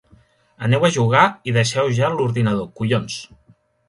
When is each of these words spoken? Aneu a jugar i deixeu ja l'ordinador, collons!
Aneu 0.67 0.85
a 0.87 0.89
jugar 0.95 1.25
i 1.51 1.53
deixeu 1.57 1.91
ja 1.97 2.09
l'ordinador, 2.13 2.65
collons! 2.81 3.19